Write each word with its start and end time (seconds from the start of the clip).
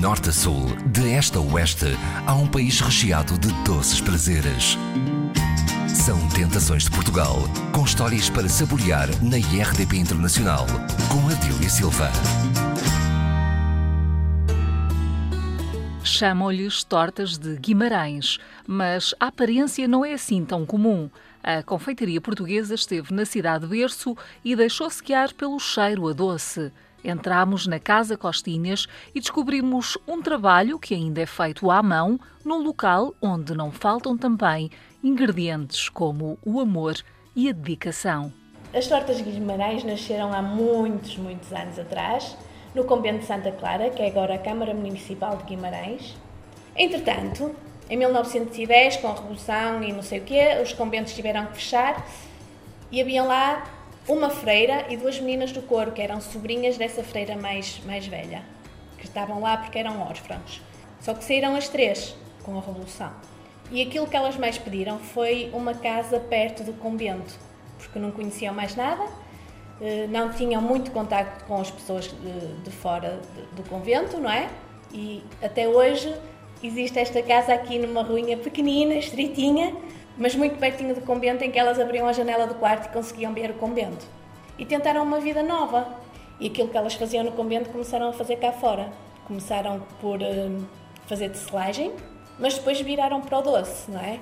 norte 0.00 0.30
a 0.30 0.32
sul, 0.32 0.64
de 0.86 1.12
este 1.12 1.36
a 1.36 1.40
oeste, 1.42 1.94
há 2.26 2.34
um 2.34 2.46
país 2.46 2.80
recheado 2.80 3.36
de 3.36 3.52
doces 3.64 4.00
prazeres. 4.00 4.78
São 5.86 6.26
Tentações 6.30 6.84
de 6.84 6.90
Portugal, 6.90 7.36
com 7.70 7.84
histórias 7.84 8.30
para 8.30 8.48
saborear 8.48 9.08
na 9.22 9.36
IRDP 9.36 9.98
Internacional, 9.98 10.64
com 11.12 11.28
Adília 11.28 11.68
Silva. 11.68 12.10
Chamam-lhes 16.02 16.82
tortas 16.82 17.36
de 17.36 17.56
Guimarães, 17.56 18.38
mas 18.66 19.14
a 19.20 19.26
aparência 19.26 19.86
não 19.86 20.02
é 20.02 20.14
assim 20.14 20.46
tão 20.46 20.64
comum. 20.64 21.10
A 21.42 21.62
confeitaria 21.62 22.22
portuguesa 22.22 22.74
esteve 22.74 23.12
na 23.12 23.26
cidade 23.26 23.66
berço 23.66 24.16
e 24.42 24.56
deixou-se 24.56 25.02
guiar 25.02 25.34
pelo 25.34 25.60
cheiro 25.60 26.08
a 26.08 26.14
doce. 26.14 26.72
Entramos 27.04 27.66
na 27.66 27.78
Casa 27.78 28.16
Costinhas 28.16 28.86
e 29.14 29.20
descobrimos 29.20 29.96
um 30.06 30.20
trabalho 30.20 30.78
que 30.78 30.94
ainda 30.94 31.22
é 31.22 31.26
feito 31.26 31.70
à 31.70 31.82
mão, 31.82 32.20
num 32.44 32.62
local 32.62 33.14
onde 33.22 33.54
não 33.54 33.70
faltam 33.70 34.16
também 34.16 34.70
ingredientes 35.02 35.88
como 35.88 36.38
o 36.44 36.60
amor 36.60 36.96
e 37.34 37.48
a 37.48 37.52
dedicação. 37.52 38.32
As 38.72 38.86
tortas 38.86 39.20
Guimarães 39.20 39.82
nasceram 39.82 40.32
há 40.32 40.42
muitos, 40.42 41.16
muitos 41.16 41.52
anos 41.52 41.78
atrás, 41.78 42.36
no 42.74 42.84
convento 42.84 43.20
de 43.20 43.26
Santa 43.26 43.50
Clara, 43.50 43.90
que 43.90 44.02
é 44.02 44.08
agora 44.08 44.34
a 44.34 44.38
Câmara 44.38 44.74
Municipal 44.74 45.36
de 45.38 45.44
Guimarães. 45.44 46.14
Entretanto, 46.76 47.54
em 47.88 47.96
1910, 47.96 48.98
com 48.98 49.08
a 49.08 49.14
Revolução 49.14 49.82
e 49.82 49.92
não 49.92 50.02
sei 50.02 50.20
o 50.20 50.22
quê, 50.22 50.60
os 50.62 50.72
conventos 50.72 51.14
tiveram 51.14 51.46
que 51.46 51.54
fechar 51.54 52.06
e 52.92 53.00
havia 53.00 53.24
lá 53.24 53.64
uma 54.08 54.30
freira 54.30 54.86
e 54.88 54.96
duas 54.96 55.20
meninas 55.20 55.52
do 55.52 55.62
coro, 55.62 55.92
que 55.92 56.02
eram 56.02 56.20
sobrinhas 56.20 56.76
dessa 56.76 57.02
freira 57.02 57.36
mais, 57.36 57.80
mais 57.84 58.06
velha, 58.06 58.42
que 58.98 59.04
estavam 59.04 59.40
lá 59.40 59.56
porque 59.56 59.78
eram 59.78 60.00
órfãos. 60.02 60.60
Só 61.00 61.14
que 61.14 61.24
saíram 61.24 61.54
as 61.54 61.68
três 61.68 62.14
com 62.42 62.56
a 62.56 62.60
Revolução. 62.60 63.12
E 63.70 63.82
aquilo 63.82 64.06
que 64.06 64.16
elas 64.16 64.36
mais 64.36 64.58
pediram 64.58 64.98
foi 64.98 65.50
uma 65.52 65.74
casa 65.74 66.18
perto 66.18 66.64
do 66.64 66.72
convento, 66.72 67.32
porque 67.78 67.98
não 67.98 68.10
conheciam 68.10 68.52
mais 68.52 68.74
nada, 68.74 69.06
eh, 69.80 70.06
não 70.08 70.30
tinham 70.32 70.60
muito 70.60 70.90
contacto 70.90 71.44
com 71.44 71.60
as 71.60 71.70
pessoas 71.70 72.08
de, 72.08 72.62
de 72.64 72.70
fora 72.70 73.20
do 73.52 73.62
convento, 73.68 74.18
não 74.18 74.30
é? 74.30 74.50
E 74.92 75.22
até 75.40 75.68
hoje 75.68 76.12
existe 76.62 76.98
esta 76.98 77.22
casa 77.22 77.54
aqui 77.54 77.78
numa 77.78 78.02
ruinha 78.02 78.36
pequenina, 78.36 78.94
estreitinha, 78.94 79.74
mas 80.20 80.36
muito 80.36 80.58
pertinho 80.58 80.94
do 80.94 81.00
convento, 81.00 81.42
em 81.42 81.50
que 81.50 81.58
elas 81.58 81.80
abriam 81.80 82.06
a 82.06 82.12
janela 82.12 82.46
do 82.46 82.54
quarto 82.56 82.86
e 82.86 82.92
conseguiam 82.92 83.32
ver 83.32 83.52
o 83.52 83.54
convento. 83.54 84.04
E 84.58 84.66
tentaram 84.66 85.02
uma 85.02 85.18
vida 85.18 85.42
nova. 85.42 85.88
E 86.38 86.48
aquilo 86.48 86.68
que 86.68 86.76
elas 86.76 86.92
faziam 86.92 87.24
no 87.24 87.32
convento 87.32 87.70
começaram 87.70 88.10
a 88.10 88.12
fazer 88.12 88.36
cá 88.36 88.52
fora. 88.52 88.92
Começaram 89.26 89.80
por 89.98 90.20
uh, 90.20 90.68
fazer 91.06 91.30
tecelagem, 91.30 91.92
mas 92.38 92.54
depois 92.54 92.78
viraram 92.82 93.22
para 93.22 93.38
o 93.38 93.42
doce, 93.42 93.90
não 93.90 93.98
é? 93.98 94.20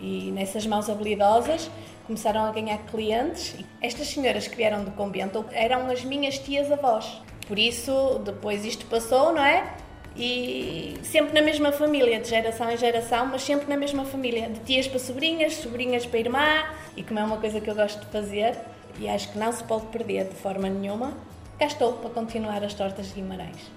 E 0.00 0.30
nessas 0.30 0.64
mãos 0.66 0.88
habilidosas 0.88 1.68
começaram 2.06 2.44
a 2.44 2.52
ganhar 2.52 2.78
clientes. 2.86 3.56
Estas 3.82 4.06
senhoras 4.06 4.46
que 4.46 4.54
vieram 4.54 4.84
do 4.84 4.92
convento 4.92 5.44
eram 5.50 5.90
as 5.90 6.04
minhas 6.04 6.38
tias-avós. 6.38 7.20
Por 7.48 7.58
isso, 7.58 8.20
depois 8.24 8.64
isto 8.64 8.86
passou, 8.86 9.32
não 9.32 9.44
é? 9.44 9.74
E 10.16 10.94
sempre 11.02 11.32
na 11.32 11.42
mesma 11.42 11.72
família, 11.72 12.20
de 12.20 12.28
geração 12.28 12.70
em 12.70 12.76
geração, 12.76 13.26
mas 13.26 13.42
sempre 13.42 13.68
na 13.68 13.76
mesma 13.76 14.04
família, 14.04 14.48
de 14.48 14.60
tias 14.60 14.88
para 14.88 14.98
sobrinhas, 14.98 15.54
sobrinhas 15.54 16.04
para 16.06 16.18
irmã, 16.18 16.64
e 16.96 17.02
como 17.02 17.20
é 17.20 17.24
uma 17.24 17.38
coisa 17.38 17.60
que 17.60 17.70
eu 17.70 17.74
gosto 17.74 18.00
de 18.00 18.06
fazer 18.06 18.56
e 18.98 19.08
acho 19.08 19.32
que 19.32 19.38
não 19.38 19.50
se 19.52 19.64
pode 19.64 19.86
perder 19.86 20.28
de 20.28 20.34
forma 20.34 20.68
nenhuma, 20.68 21.14
cá 21.58 21.66
estou 21.66 21.94
para 21.94 22.10
continuar 22.10 22.62
as 22.62 22.74
tortas 22.74 23.08
de 23.08 23.14
Guimarães. 23.14 23.70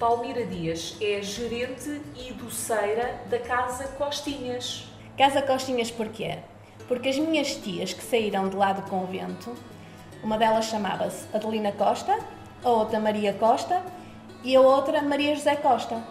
Palmira 0.00 0.44
Dias 0.44 0.96
é 1.00 1.22
gerente 1.22 2.00
e 2.16 2.32
doceira 2.32 3.20
da 3.30 3.38
Casa 3.38 3.86
Costinhas. 3.96 4.88
Casa 5.16 5.40
Costinhas 5.40 5.90
porquê? 5.90 6.38
Porque 6.88 7.08
as 7.08 7.18
minhas 7.18 7.54
tias 7.54 7.92
que 7.92 8.02
saíram 8.02 8.48
de 8.48 8.56
lá 8.56 8.72
do 8.72 8.82
convento, 8.90 9.54
uma 10.22 10.36
delas 10.36 10.64
chamava-se 10.64 11.24
Adelina 11.32 11.70
Costa, 11.70 12.18
a 12.64 12.68
outra 12.68 12.98
Maria 12.98 13.32
Costa 13.32 13.80
e 14.44 14.54
a 14.54 14.60
outra 14.60 15.00
Maria 15.02 15.34
José 15.34 15.56
Costa. 15.56 16.02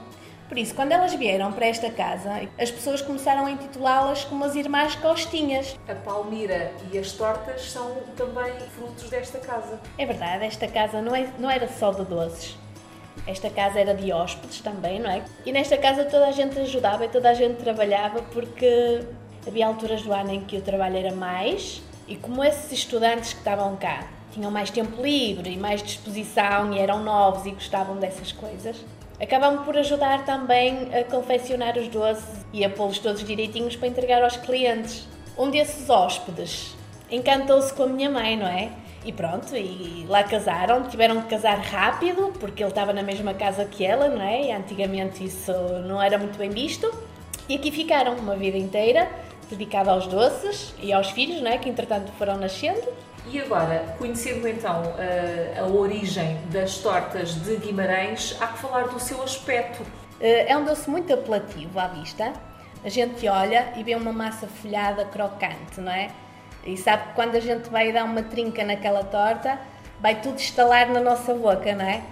Por 0.50 0.58
isso, 0.58 0.76
quando 0.76 0.92
elas 0.92 1.14
vieram 1.14 1.52
para 1.52 1.68
esta 1.68 1.90
casa, 1.90 2.48
as 2.60 2.70
pessoas 2.70 3.02
começaram 3.02 3.46
a 3.46 3.52
intitulá-las 3.52 4.26
como 4.26 4.44
as 4.44 4.56
Irmãs 4.56 4.96
Costinhas. 4.96 5.80
A 5.88 5.96
palmira 5.96 6.72
e 6.92 6.98
as 6.98 7.14
tortas 7.14 7.72
são 7.72 7.96
também 8.16 8.54
frutos 8.76 9.10
desta 9.10 9.40
casa. 9.40 9.80
É 9.98 10.06
verdade, 10.06 10.46
esta 10.46 10.68
casa 10.68 11.02
não, 11.02 11.16
é, 11.16 11.28
não 11.40 11.50
era 11.50 11.68
só 11.68 11.92
de 11.92 12.04
doces. 12.04 12.58
Esta 13.26 13.50
casa 13.50 13.80
era 13.80 13.94
de 13.94 14.12
hóspedes 14.12 14.60
também, 14.60 15.00
não 15.00 15.10
é? 15.10 15.24
E 15.46 15.52
nesta 15.52 15.78
casa 15.78 16.04
toda 16.04 16.28
a 16.28 16.32
gente 16.32 16.60
ajudava 16.60 17.06
e 17.06 17.10
toda 17.10 17.30
a 17.30 17.34
gente 17.34 17.58
trabalhava 17.58 18.22
porque 18.22 19.02
havia 19.48 19.66
alturas 19.66 20.02
do 20.02 20.12
ano 20.12 20.32
em 20.32 20.42
que 20.42 20.58
o 20.58 20.62
trabalho 20.62 20.98
era 20.98 21.16
mais 21.16 21.82
e 22.14 22.16
como 22.16 22.44
esses 22.44 22.72
estudantes 22.72 23.34
que 23.34 23.40
estavam 23.40 23.76
cá 23.76 24.08
tinham 24.32 24.52
mais 24.52 24.70
tempo 24.70 25.02
livre 25.02 25.50
e 25.50 25.58
mais 25.58 25.82
disposição 25.82 26.72
e 26.72 26.78
eram 26.78 27.04
novos 27.04 27.48
e 27.48 27.52
gostavam 27.52 27.96
dessas 27.96 28.32
coisas, 28.32 28.86
acabam 29.20 29.64
por 29.64 29.76
ajudar 29.78 30.24
também 30.24 30.90
a 30.94 31.04
confeccionar 31.06 31.76
os 31.76 31.88
doces 31.88 32.46
e 32.54 32.64
a 32.64 32.70
pô-los 32.70 33.00
todos 33.00 33.24
direitinhos 33.24 33.76
para 33.76 33.88
entregar 33.88 34.24
aos 34.24 34.38
clientes. 34.38 35.08
Um 35.36 35.50
desses 35.50 35.90
hóspedes 35.90 36.76
encantou-se 37.10 37.74
com 37.74 37.82
a 37.82 37.88
minha 37.88 38.12
mãe, 38.12 38.38
não 38.38 38.48
é? 38.48 38.70
E 39.04 39.12
pronto, 39.12 39.56
e 39.56 40.06
lá 40.08 40.24
casaram, 40.24 40.84
tiveram 40.84 41.20
que 41.24 41.30
casar 41.30 41.58
rápido, 41.58 42.32
porque 42.40 42.62
ele 42.62 42.70
estava 42.70 42.94
na 42.94 43.02
mesma 43.02 43.34
casa 43.34 43.66
que 43.66 43.84
ela, 43.84 44.08
não 44.08 44.22
é? 44.22 44.50
E 44.50 44.52
antigamente 44.52 45.26
isso 45.26 45.52
não 45.88 46.00
era 46.00 46.20
muito 46.20 46.38
bem 46.38 46.52
visto. 46.52 46.94
E 47.50 47.56
aqui 47.56 47.72
ficaram 47.72 48.16
uma 48.18 48.36
vida 48.36 48.58
inteira 48.58 49.10
dedicada 49.50 49.92
aos 49.92 50.08
doces 50.08 50.74
e 50.82 50.92
aos 50.92 51.10
filhos, 51.12 51.42
não 51.42 51.52
é? 51.52 51.58
Que 51.58 51.70
entretanto 51.70 52.12
foram 52.14 52.38
nascendo. 52.38 52.82
E 53.32 53.40
agora, 53.40 53.96
conhecendo 53.98 54.48
então 54.48 54.82
a, 54.98 55.62
a 55.62 55.66
origem 55.66 56.38
das 56.52 56.78
tortas 56.80 57.36
de 57.36 57.56
Guimarães, 57.58 58.36
há 58.40 58.48
que 58.48 58.60
falar 58.60 58.88
do 58.88 59.00
seu 59.00 59.22
aspecto. 59.24 59.84
Eh, 60.20 60.52
é 60.52 60.58
um 60.58 60.66
doce 60.66 60.90
muito 60.90 61.14
apelativo 61.14 61.80
à 61.80 61.88
vista. 61.88 62.34
A 62.84 62.90
gente 62.90 63.28
olha 63.28 63.74
e 63.78 63.84
vê 63.84 63.96
uma 63.96 64.12
massa 64.12 64.46
folhada 64.46 65.06
crocante, 65.06 65.80
não 65.80 65.92
é? 65.92 66.10
E 66.66 66.76
sabe 66.78 67.10
que 67.10 67.14
quando 67.14 67.36
a 67.36 67.40
gente 67.40 67.70
vai 67.70 67.92
dar 67.94 68.04
uma 68.04 68.24
trinca 68.24 68.64
naquela 68.64 69.04
torta, 69.04 69.58
vai 70.02 70.22
tudo 70.22 70.38
estalar 70.38 70.90
na 70.90 71.00
nossa 71.00 71.34
boca, 71.34 71.74
não 71.74 71.86
é? 71.86 72.04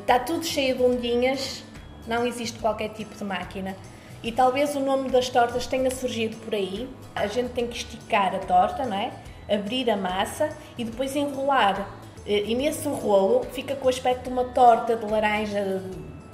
Está 0.00 0.14
eh, 0.14 0.18
tudo 0.20 0.44
cheio 0.44 0.76
de 0.76 0.82
ondinhas, 0.82 1.64
não 2.06 2.24
existe 2.24 2.58
qualquer 2.60 2.90
tipo 2.90 3.14
de 3.16 3.24
máquina. 3.24 3.76
E 4.24 4.32
talvez 4.32 4.74
o 4.74 4.80
nome 4.80 5.10
das 5.10 5.28
tortas 5.28 5.66
tenha 5.66 5.90
surgido 5.90 6.36
por 6.38 6.54
aí. 6.54 6.88
A 7.14 7.28
gente 7.28 7.50
tem 7.50 7.68
que 7.68 7.76
esticar 7.76 8.34
a 8.34 8.38
torta, 8.40 8.84
não 8.84 8.96
é? 8.96 9.12
abrir 9.48 9.90
a 9.90 9.96
massa 9.96 10.48
e 10.76 10.84
depois 10.84 11.14
enrolar. 11.14 11.88
Eh, 12.26 12.44
e 12.46 12.54
nesse 12.54 12.88
rolo 12.88 13.44
fica 13.52 13.76
com 13.76 13.86
o 13.86 13.88
aspecto 13.88 14.24
de 14.24 14.30
uma 14.30 14.44
torta 14.44 14.96
de 14.96 15.04
laranja, 15.04 15.82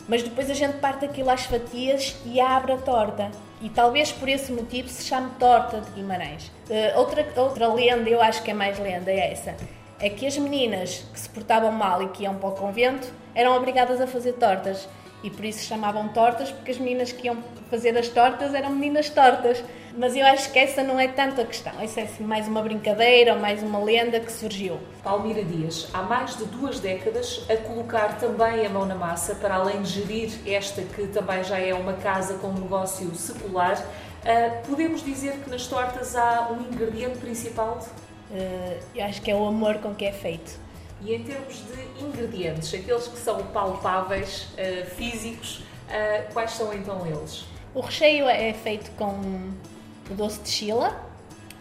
mas 0.09 0.23
depois 0.23 0.51
a 0.51 0.55
gente 0.55 0.79
parte 0.79 1.05
aquilo 1.05 1.31
às 1.31 1.45
fatias 1.45 2.17
e 2.25 2.41
abre 2.41 2.73
a 2.73 2.77
torta. 2.77 3.31
E 3.61 3.69
talvez 3.69 4.11
por 4.11 4.29
esse 4.29 4.51
motivo 4.53 4.89
se 4.89 5.05
chame 5.05 5.31
torta 5.39 5.81
de 5.81 5.91
Guimarães. 5.91 6.51
Uh, 6.69 6.99
outra, 6.99 7.27
outra 7.37 7.73
lenda, 7.73 8.09
eu 8.09 8.23
acho 8.23 8.43
que 8.43 8.51
é 8.51 8.55
mais 8.55 8.79
lenda, 8.79 9.11
é 9.11 9.33
essa. 9.33 9.55
É 9.99 10.09
que 10.09 10.27
as 10.27 10.39
meninas 10.39 11.05
que 11.13 11.21
se 11.21 11.29
portavam 11.29 11.71
mal 11.71 12.03
e 12.03 12.09
que 12.09 12.23
iam 12.23 12.35
para 12.37 12.49
o 12.49 12.53
convento 12.53 13.13
eram 13.35 13.55
obrigadas 13.55 14.01
a 14.01 14.07
fazer 14.07 14.33
tortas 14.33 14.89
e 15.23 15.31
por 15.31 15.45
isso 15.45 15.65
chamavam 15.65 16.09
tortas, 16.09 16.51
porque 16.51 16.71
as 16.71 16.79
meninas 16.79 17.13
que 17.13 17.27
iam 17.27 17.39
fazer 17.71 17.97
as 17.97 18.09
tortas 18.09 18.55
eram 18.55 18.71
meninas 18.71 19.11
tortas. 19.11 19.63
Mas 19.97 20.15
eu 20.15 20.25
acho 20.25 20.53
que 20.53 20.59
essa 20.59 20.85
não 20.85 21.01
é 21.01 21.09
tanto 21.09 21.41
a 21.41 21.45
questão, 21.45 21.73
essa 21.81 22.01
é 22.01 22.05
assim, 22.05 22.23
mais 22.23 22.47
uma 22.47 22.63
brincadeira 22.63 23.35
ou 23.35 23.41
mais 23.41 23.61
uma 23.61 23.83
lenda 23.83 24.21
que 24.21 24.31
surgiu. 24.31 24.79
Palmira 25.03 25.43
Dias, 25.43 25.89
há 25.93 26.03
mais 26.03 26.37
de 26.37 26.45
duas 26.45 26.79
décadas 26.79 27.45
a 27.51 27.57
colocar 27.57 28.17
também 28.19 28.65
a 28.65 28.71
mão 28.71 28.87
na 28.87 28.95
massa, 28.95 29.35
para 29.35 29.57
além 29.57 29.83
de 29.83 29.91
gerir 29.91 30.31
esta 30.47 30.83
que 30.83 31.09
também 31.09 31.43
já 31.43 31.59
é 31.59 31.75
uma 31.75 31.95
casa 31.95 32.35
com 32.35 32.49
um 32.49 32.61
negócio 32.61 33.13
secular, 33.17 33.79
uh, 33.81 34.67
podemos 34.69 35.05
dizer 35.05 35.39
que 35.39 35.51
nas 35.51 35.67
tortas 35.67 36.15
há 36.15 36.49
um 36.53 36.73
ingrediente 36.73 37.19
principal? 37.19 37.85
Uh, 38.31 38.79
eu 38.95 39.05
acho 39.05 39.21
que 39.21 39.31
é 39.31 39.35
o 39.35 39.45
amor 39.45 39.79
com 39.79 39.93
que 39.93 40.05
é 40.05 40.13
feito 40.13 40.70
e 41.03 41.15
em 41.15 41.23
termos 41.23 41.65
de 41.67 42.05
ingredientes, 42.05 42.73
aqueles 42.75 43.09
que 43.09 43.19
são 43.19 43.43
palpáveis, 43.47 44.49
uh, 44.53 44.87
físicos, 44.91 45.59
uh, 45.89 46.33
quais 46.33 46.53
são 46.53 46.73
então 46.73 47.07
eles? 47.07 47.45
O 47.75 47.81
recheio 47.81 48.29
é 48.29 48.53
feito 48.53 48.91
com 48.93 49.51
doce 50.11 50.41
de 50.41 50.51
chila, 50.51 51.09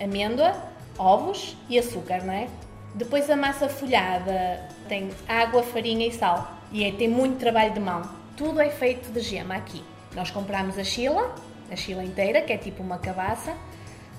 amêndoa, 0.02 0.56
ovos 0.98 1.56
e 1.70 1.78
açúcar, 1.78 2.24
não 2.24 2.34
é? 2.34 2.48
Depois 2.96 3.30
a 3.30 3.36
massa 3.36 3.70
folhada 3.70 4.68
tem 4.88 5.12
água, 5.28 5.62
farinha 5.62 6.08
e 6.08 6.12
sal. 6.12 6.58
E 6.72 6.84
é, 6.84 6.92
tem 6.92 7.08
muito 7.08 7.40
trabalho 7.40 7.74
de 7.74 7.80
mão. 7.80 8.02
Tudo 8.36 8.60
é 8.60 8.70
feito 8.70 9.12
de 9.12 9.20
gema 9.20 9.56
aqui. 9.56 9.84
Nós 10.16 10.32
compramos 10.32 10.78
a 10.78 10.84
chila, 10.84 11.34
a 11.72 11.76
chila 11.76 12.04
inteira, 12.04 12.42
que 12.42 12.52
é 12.52 12.58
tipo 12.58 12.82
uma 12.82 12.98
cabaça, 12.98 13.56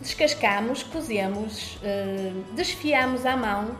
descascamos, 0.00 0.82
cozemos, 0.84 1.76
uh, 1.76 2.54
desfiamos 2.54 3.26
à 3.26 3.36
mão 3.36 3.76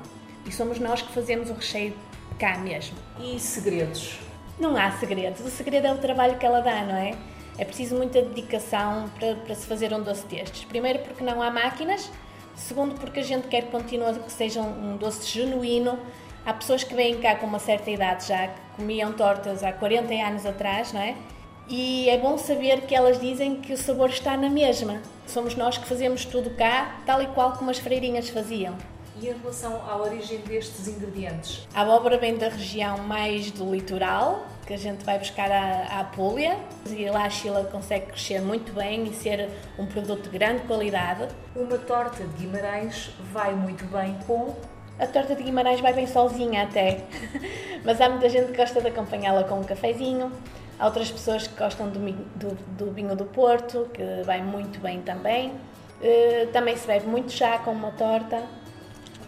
e 0.46 0.52
somos 0.52 0.78
nós 0.78 1.02
que 1.02 1.12
fazemos 1.12 1.50
o 1.50 1.54
recheio 1.54 1.94
cá 2.38 2.58
mesmo. 2.58 2.96
E 3.18 3.38
segredos? 3.38 4.18
Não 4.58 4.76
há 4.76 4.90
segredos. 4.92 5.40
O 5.40 5.50
segredo 5.50 5.86
é 5.86 5.92
o 5.92 5.98
trabalho 5.98 6.38
que 6.38 6.44
ela 6.44 6.60
dá, 6.60 6.82
não 6.82 6.96
é? 6.96 7.14
É 7.58 7.64
preciso 7.64 7.96
muita 7.96 8.22
dedicação 8.22 9.10
para, 9.18 9.34
para 9.36 9.54
se 9.54 9.66
fazer 9.66 9.92
um 9.92 10.02
doce 10.02 10.26
destes. 10.26 10.64
Primeiro, 10.64 11.00
porque 11.00 11.22
não 11.22 11.42
há 11.42 11.50
máquinas. 11.50 12.10
Segundo, 12.54 12.94
porque 12.94 13.20
a 13.20 13.22
gente 13.22 13.48
quer 13.48 13.64
que 13.64 13.70
continue 13.70 14.18
que 14.18 14.32
seja 14.32 14.60
um 14.60 14.96
doce 14.96 15.26
genuíno. 15.26 15.98
Há 16.44 16.54
pessoas 16.54 16.82
que 16.82 16.94
vêm 16.94 17.20
cá 17.20 17.36
com 17.36 17.46
uma 17.46 17.58
certa 17.58 17.90
idade 17.90 18.26
já, 18.26 18.48
que 18.48 18.60
comiam 18.76 19.12
tortas 19.12 19.62
há 19.62 19.72
40 19.72 20.12
anos 20.14 20.46
atrás, 20.46 20.92
não 20.92 21.00
é? 21.00 21.14
E 21.68 22.08
é 22.08 22.18
bom 22.18 22.36
saber 22.36 22.82
que 22.82 22.94
elas 22.94 23.20
dizem 23.20 23.56
que 23.56 23.72
o 23.72 23.76
sabor 23.76 24.08
está 24.08 24.36
na 24.36 24.48
mesma. 24.48 25.00
Somos 25.26 25.54
nós 25.54 25.78
que 25.78 25.86
fazemos 25.86 26.24
tudo 26.24 26.50
cá, 26.50 27.00
tal 27.06 27.22
e 27.22 27.26
qual 27.28 27.52
como 27.52 27.70
as 27.70 27.78
freirinhas 27.78 28.28
faziam. 28.28 28.76
E 29.20 29.28
em 29.28 29.38
relação 29.38 29.82
à 29.86 29.98
origem 29.98 30.38
destes 30.38 30.88
ingredientes? 30.88 31.68
A 31.74 31.82
abóbora 31.82 32.16
vem 32.16 32.38
da 32.38 32.48
região 32.48 32.96
mais 32.98 33.50
do 33.50 33.70
litoral, 33.70 34.46
que 34.66 34.72
a 34.72 34.78
gente 34.78 35.04
vai 35.04 35.18
buscar 35.18 35.52
à, 35.52 36.00
Apulia. 36.00 36.56
E 36.88 37.04
lá 37.10 37.26
a 37.26 37.30
Chila 37.30 37.64
consegue 37.64 38.06
crescer 38.06 38.40
muito 38.40 38.72
bem 38.72 39.04
e 39.04 39.12
ser 39.12 39.50
um 39.78 39.84
produto 39.84 40.22
de 40.22 40.30
grande 40.30 40.62
qualidade. 40.62 41.28
Uma 41.54 41.76
torta 41.76 42.24
de 42.24 42.46
Guimarães 42.46 43.10
vai 43.30 43.54
muito 43.54 43.84
bem 43.84 44.16
com 44.26 44.56
a 44.98 45.06
torta 45.06 45.34
de 45.34 45.42
Guimarães 45.42 45.80
vai 45.80 45.94
bem 45.94 46.06
sozinha 46.06 46.62
até, 46.62 47.04
mas 47.84 47.98
há 48.02 48.10
muita 48.10 48.28
gente 48.28 48.50
que 48.50 48.56
gosta 48.58 48.82
de 48.82 48.88
acompanhá-la 48.88 49.44
com 49.44 49.58
um 49.58 49.64
cafezinho, 49.64 50.30
há 50.78 50.84
outras 50.84 51.10
pessoas 51.10 51.46
que 51.46 51.58
gostam 51.58 51.88
do, 51.88 51.98
do, 52.36 52.54
do, 52.76 52.90
vinho 52.92 53.16
do 53.16 53.24
Porto, 53.24 53.88
que 53.94 54.02
vai 54.26 54.42
muito 54.42 54.78
bem 54.78 55.00
também. 55.00 55.52
Uh, 56.02 56.46
também 56.52 56.76
se 56.76 56.86
bebe 56.86 57.06
muito 57.06 57.32
chá 57.32 57.58
com 57.58 57.72
uma 57.72 57.92
torta, 57.92 58.42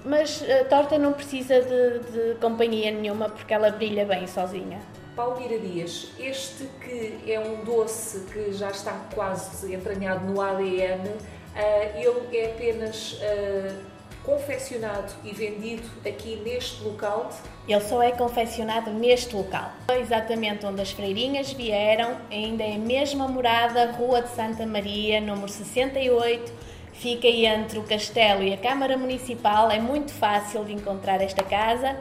mas 0.04 0.43
a 0.43 0.64
torta 0.64 0.99
não 0.99 1.12
precisa 1.12 1.60
de, 1.60 1.99
de 2.10 2.34
companhia 2.40 2.90
nenhuma 2.90 3.28
porque 3.28 3.52
ela 3.52 3.70
brilha 3.70 4.04
bem 4.04 4.26
sozinha. 4.26 4.81
Palmira 5.14 5.58
Dias, 5.58 6.08
este 6.19 6.64
que 6.81 7.31
é 7.31 7.38
um 7.38 7.64
doce 7.64 8.20
que 8.32 8.52
já 8.52 8.70
está 8.70 8.93
quase 9.14 9.75
entranhado 9.75 10.25
no 10.26 10.40
ADN, 10.40 11.10
eh, 11.54 12.02
ele 12.02 12.37
é 12.37 12.46
apenas 12.46 13.12
uh, 13.12 13.93
confeccionado 14.25 15.12
e 15.25 15.32
vendido 15.32 15.88
aqui 16.06 16.37
neste 16.37 16.82
local? 16.82 17.31
Ele 17.69 17.81
só 17.81 18.02
é 18.02 18.12
confeccionado 18.12 18.90
neste 18.90 19.34
local. 19.34 19.72
Exatamente 20.00 20.64
onde 20.64 20.81
as 20.81 20.93
freirinhas 20.93 21.52
vieram, 21.52 22.16
ainda 22.31 22.64
é 22.64 22.76
a 22.76 22.78
mesma 22.78 23.28
morada, 23.28 23.93
Rua 23.93 24.22
de 24.22 24.31
Santa 24.31 24.64
Maria, 24.66 25.20
número 25.20 25.49
68, 25.49 26.52
fica 27.02 27.26
entre 27.26 27.81
o 27.81 27.82
castelo 27.82 28.44
e 28.44 28.54
a 28.54 28.56
Câmara 28.56 28.96
Municipal, 28.96 29.72
é 29.72 29.81
muito 29.81 30.12
fácil 30.12 30.64
de 30.64 30.72
encontrar 30.72 31.20
esta 31.20 31.43
casa. 31.43 31.96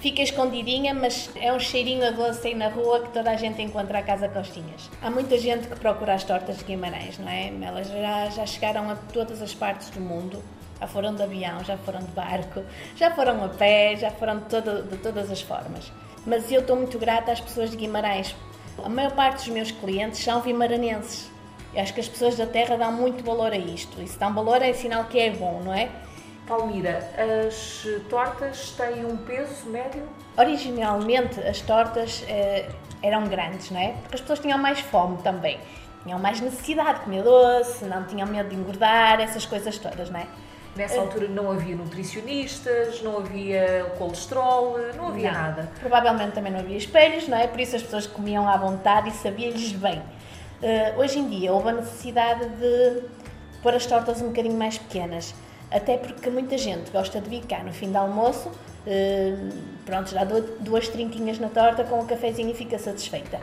Fica 0.00 0.22
escondidinha, 0.22 0.92
mas 0.92 1.30
é 1.36 1.52
um 1.52 1.60
cheirinho 1.60 2.04
a 2.04 2.10
doce 2.10 2.48
aí 2.48 2.54
na 2.54 2.68
rua 2.68 3.00
que 3.00 3.10
toda 3.10 3.30
a 3.30 3.36
gente 3.36 3.62
encontra 3.62 3.98
a 3.98 4.02
Casa 4.02 4.28
Costinhas. 4.28 4.90
Há 5.00 5.08
muita 5.08 5.38
gente 5.38 5.68
que 5.68 5.76
procura 5.76 6.14
as 6.14 6.24
tortas 6.24 6.58
de 6.58 6.64
Guimarães, 6.64 7.16
não 7.18 7.28
é? 7.28 7.52
Elas 7.62 7.88
já, 7.88 8.30
já 8.30 8.46
chegaram 8.46 8.90
a 8.90 8.96
todas 8.96 9.40
as 9.40 9.54
partes 9.54 9.88
do 9.90 10.00
mundo 10.00 10.42
já 10.80 10.86
foram 10.86 11.14
de 11.14 11.22
avião, 11.22 11.62
já 11.62 11.76
foram 11.76 12.00
de 12.00 12.10
barco, 12.12 12.62
já 12.96 13.10
foram 13.10 13.44
a 13.44 13.48
pé, 13.50 13.96
já 13.96 14.10
foram 14.10 14.38
de, 14.38 14.46
todo, 14.46 14.82
de 14.88 14.96
todas 14.96 15.30
as 15.30 15.42
formas. 15.42 15.92
Mas 16.26 16.50
eu 16.50 16.62
estou 16.62 16.74
muito 16.74 16.98
grata 16.98 17.30
às 17.30 17.40
pessoas 17.40 17.70
de 17.70 17.76
Guimarães. 17.76 18.34
A 18.82 18.88
maior 18.88 19.12
parte 19.12 19.44
dos 19.44 19.48
meus 19.48 19.70
clientes 19.70 20.24
são 20.24 20.40
vimaranenses. 20.40 21.30
Eu 21.74 21.82
acho 21.82 21.94
que 21.94 22.00
as 22.00 22.08
pessoas 22.08 22.36
da 22.36 22.46
terra 22.46 22.76
dão 22.76 22.92
muito 22.92 23.24
valor 23.24 23.52
a 23.52 23.56
isto. 23.56 24.00
E 24.00 24.08
se 24.08 24.18
dão 24.18 24.34
valor 24.34 24.60
é 24.62 24.72
sinal 24.72 25.04
que 25.04 25.18
é 25.18 25.30
bom, 25.30 25.60
não 25.64 25.72
é? 25.72 25.88
Palmira, 26.46 26.98
as 27.46 27.86
tortas 28.08 28.70
têm 28.72 29.04
um 29.04 29.16
peso 29.18 29.68
médio? 29.70 30.02
Originalmente 30.36 31.38
as 31.40 31.60
tortas 31.60 32.24
eh, 32.28 32.68
eram 33.00 33.24
grandes, 33.28 33.70
não 33.70 33.80
é? 33.80 33.92
Porque 34.02 34.16
as 34.16 34.20
pessoas 34.20 34.40
tinham 34.40 34.58
mais 34.58 34.80
fome 34.80 35.18
também. 35.22 35.60
Tinham 36.02 36.18
mais 36.18 36.40
necessidade 36.40 36.98
de 36.98 37.04
comer 37.04 37.22
doce, 37.22 37.84
não 37.84 38.04
tinham 38.04 38.26
medo 38.26 38.48
de 38.48 38.56
engordar, 38.56 39.20
essas 39.20 39.46
coisas 39.46 39.78
todas, 39.78 40.10
não 40.10 40.18
é? 40.18 40.26
Nessa 40.74 40.96
uh, 40.96 41.00
altura 41.02 41.28
não 41.28 41.52
havia 41.52 41.76
nutricionistas, 41.76 43.00
não 43.02 43.18
havia 43.18 43.92
colesterol, 43.96 44.76
não 44.96 45.08
havia 45.08 45.32
não. 45.32 45.40
nada. 45.40 45.70
Provavelmente 45.78 46.32
também 46.32 46.50
não 46.50 46.60
havia 46.60 46.76
espelhos, 46.76 47.28
não 47.28 47.38
é? 47.38 47.46
Por 47.46 47.60
isso 47.60 47.76
as 47.76 47.82
pessoas 47.82 48.08
comiam 48.08 48.48
à 48.48 48.56
vontade 48.56 49.10
e 49.10 49.12
sabia-lhes 49.12 49.72
bem. 49.72 50.02
Uh, 50.62 51.00
hoje 51.00 51.18
em 51.18 51.28
dia 51.28 51.52
houve 51.52 51.70
a 51.70 51.72
necessidade 51.72 52.46
de 52.46 53.02
pôr 53.62 53.74
as 53.74 53.86
tortas 53.86 54.20
um 54.20 54.26
bocadinho 54.26 54.56
mais 54.56 54.76
pequenas, 54.76 55.34
até 55.70 55.96
porque 55.96 56.28
muita 56.28 56.58
gente 56.58 56.90
gosta 56.90 57.18
de 57.18 57.30
vir 57.30 57.46
cá 57.46 57.62
no 57.62 57.72
fim 57.72 57.90
do 57.90 57.96
almoço, 57.96 58.48
uh, 58.48 59.48
pronto, 59.86 60.10
já 60.10 60.22
dou 60.22 60.42
duas 60.60 60.86
trinquinhas 60.88 61.38
na 61.38 61.48
torta 61.48 61.82
com 61.84 62.00
um 62.00 62.06
cafezinho 62.06 62.50
e 62.50 62.54
fica 62.54 62.78
satisfeita. 62.78 63.40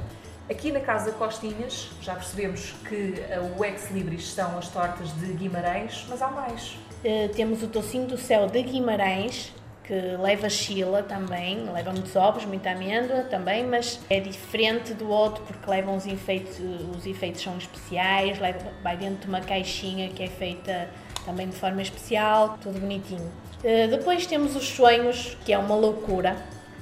Aqui 0.48 0.72
na 0.72 0.80
Casa 0.80 1.12
Costinhas 1.12 1.90
já 2.02 2.14
percebemos 2.14 2.74
que 2.88 3.16
o 3.58 3.66
ex 3.66 3.90
libris 3.92 4.31
são 4.31 4.58
as 4.58 4.69
tortas 4.69 5.12
de 5.19 5.34
Guimarães, 5.34 6.06
mas 6.08 6.22
há 6.22 6.28
mais. 6.30 6.78
Uh, 7.04 7.30
temos 7.36 7.64
o 7.64 7.68
tocinho 7.68 8.06
do 8.06 8.18
céu 8.18 8.46
de 8.48 8.62
Guimarães, 8.62 9.52
que 9.88 9.94
leva 10.22 10.50
chila 10.50 11.01
também, 11.01 11.63
leva 11.72 11.94
muitos 11.94 12.13
ovos, 12.18 12.45
muita 12.45 12.72
amêndoa 12.72 13.22
também, 13.24 13.66
mas 13.66 14.01
é 14.10 14.19
diferente 14.19 14.94
do 14.94 15.10
outro 15.10 15.42
porque 15.45 15.69
leva 15.69 15.89
uns 15.89 16.06
efeitos, 16.06 16.60
os 16.94 17.06
efeitos 17.06 17.42
são 17.42 17.57
especiais, 17.57 18.38
leva, 18.38 18.60
vai 18.84 18.98
dentro 18.98 19.22
de 19.22 19.28
uma 19.28 19.39
caixinha 19.39 20.10
que 20.10 20.22
é 20.22 20.28
feita 20.28 20.89
também 21.25 21.48
de 21.48 21.56
forma 21.56 21.81
especial, 21.81 22.57
tudo 22.62 22.80
bonitinho. 22.81 23.31
Uh, 23.60 23.89
depois 23.89 24.28
temos 24.28 24.56
os 24.57 24.68
sonhos, 24.68 25.38
que 25.45 25.54
é 25.54 25.57
uma 25.57 25.75
loucura. 25.75 26.36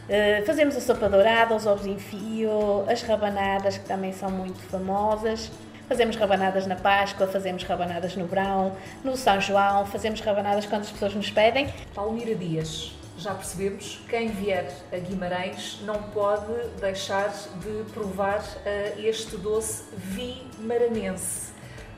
Uh, 0.10 0.44
fazemos 0.46 0.76
a 0.76 0.82
sopa 0.82 1.08
dourada, 1.08 1.56
os 1.56 1.68
ovos 1.68 1.86
em 1.86 2.00
fio, 2.00 2.86
as 2.90 3.04
rabanadas, 3.04 3.78
que 3.78 3.86
também 3.86 4.14
são 4.14 4.32
muito 4.32 4.60
famosas. 4.64 5.52
Fazemos 5.88 6.16
rabanadas 6.16 6.66
na 6.66 6.76
Páscoa, 6.76 7.28
fazemos 7.28 7.64
rabanadas 7.64 8.16
no 8.16 8.26
verão, 8.26 8.76
no 9.04 9.16
São 9.16 9.40
João, 9.40 9.86
fazemos 9.86 10.20
rabanadas 10.20 10.66
quando 10.66 10.82
as 10.82 10.92
pessoas 10.92 11.14
nos 11.14 11.30
pedem. 11.30 11.72
Palmira 11.94 12.34
Dias, 12.34 12.92
já 13.18 13.36
percebemos, 13.36 14.00
quem 14.10 14.30
vier 14.30 14.68
a 14.92 14.98
Guimarães 14.98 15.80
não 15.84 16.02
pode 16.02 16.52
deixar 16.82 17.30
de 17.62 17.92
provar 17.94 18.40
uh, 18.40 19.00
este 19.00 19.38
doce 19.38 19.84
vimaranense. 19.96 21.54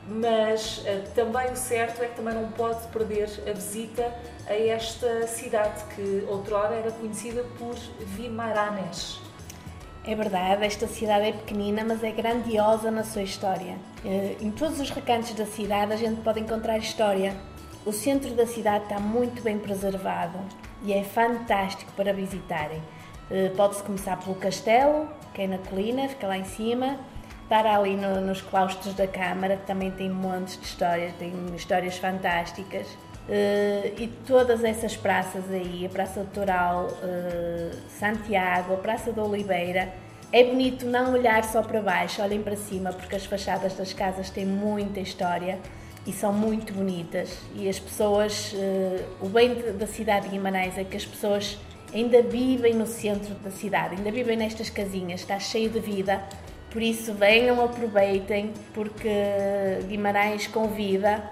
Mas 0.06 0.78
uh, 0.78 1.10
também 1.14 1.50
o 1.50 1.56
certo 1.56 2.02
é 2.02 2.08
que 2.08 2.16
também 2.16 2.34
não 2.34 2.48
pode 2.52 2.86
perder 2.88 3.28
a 3.48 3.52
visita 3.54 4.12
a 4.46 4.54
esta 4.54 5.26
cidade 5.26 5.82
que 5.94 6.26
outrora 6.28 6.74
era 6.74 6.90
conhecida 6.90 7.42
por 7.58 7.74
Vimaranes. 8.00 9.27
É 10.08 10.14
verdade, 10.14 10.64
esta 10.64 10.86
cidade 10.86 11.26
é 11.26 11.32
pequenina, 11.32 11.84
mas 11.84 12.02
é 12.02 12.10
grandiosa 12.10 12.90
na 12.90 13.04
sua 13.04 13.20
história. 13.20 13.76
Eh, 14.02 14.36
em 14.40 14.50
todos 14.50 14.80
os 14.80 14.88
recantos 14.88 15.34
da 15.34 15.44
cidade 15.44 15.92
a 15.92 15.96
gente 15.96 16.22
pode 16.22 16.40
encontrar 16.40 16.78
história. 16.78 17.36
O 17.84 17.92
centro 17.92 18.30
da 18.30 18.46
cidade 18.46 18.84
está 18.84 18.98
muito 18.98 19.42
bem 19.42 19.58
preservado 19.58 20.38
e 20.82 20.94
é 20.94 21.04
fantástico 21.04 21.92
para 21.92 22.14
visitarem. 22.14 22.80
Eh, 23.30 23.52
pode-se 23.54 23.82
começar 23.82 24.16
pelo 24.16 24.34
castelo, 24.36 25.10
que 25.34 25.42
é 25.42 25.46
na 25.46 25.58
colina, 25.58 26.08
fica 26.08 26.26
lá 26.26 26.38
em 26.38 26.44
cima, 26.44 26.98
estar 27.42 27.66
ali 27.66 27.94
no, 27.94 28.18
nos 28.22 28.40
claustros 28.40 28.94
da 28.94 29.06
Câmara, 29.06 29.58
que 29.58 29.66
também 29.66 29.90
tem 29.90 30.08
montes 30.08 30.58
de 30.58 30.64
histórias, 30.64 31.12
tem 31.18 31.34
histórias 31.54 31.98
fantásticas. 31.98 32.86
Uh, 33.28 33.92
e 34.00 34.10
todas 34.26 34.64
essas 34.64 34.96
praças 34.96 35.44
aí, 35.50 35.84
a 35.84 35.88
Praça 35.90 36.20
Doutoral, 36.20 36.86
uh, 36.86 37.76
Santiago, 37.90 38.72
a 38.72 38.76
Praça 38.78 39.12
da 39.12 39.22
Oliveira, 39.22 39.92
é 40.32 40.44
bonito 40.44 40.86
não 40.86 41.12
olhar 41.12 41.44
só 41.44 41.62
para 41.62 41.82
baixo, 41.82 42.22
olhem 42.22 42.42
para 42.42 42.56
cima, 42.56 42.90
porque 42.90 43.16
as 43.16 43.26
fachadas 43.26 43.74
das 43.74 43.92
casas 43.92 44.30
têm 44.30 44.46
muita 44.46 45.00
história 45.00 45.58
e 46.06 46.12
são 46.12 46.32
muito 46.32 46.72
bonitas. 46.72 47.38
E 47.54 47.68
as 47.68 47.78
pessoas, 47.78 48.54
uh, 48.54 49.26
o 49.26 49.28
bem 49.28 49.54
da 49.76 49.86
cidade 49.86 50.24
de 50.24 50.30
Guimarães 50.30 50.78
é 50.78 50.84
que 50.84 50.96
as 50.96 51.04
pessoas 51.04 51.58
ainda 51.92 52.22
vivem 52.22 52.72
no 52.72 52.86
centro 52.86 53.34
da 53.34 53.50
cidade, 53.50 53.96
ainda 53.96 54.10
vivem 54.10 54.38
nestas 54.38 54.70
casinhas, 54.70 55.20
está 55.20 55.38
cheio 55.38 55.68
de 55.68 55.80
vida. 55.80 56.22
Por 56.70 56.80
isso 56.80 57.12
venham, 57.12 57.62
aproveitem, 57.62 58.54
porque 58.72 59.10
Guimarães 59.86 60.46
convida 60.46 61.30